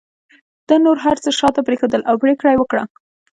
[0.67, 2.83] ده نور هر څه شاته پرېښودل او پرېکړه یې وکړه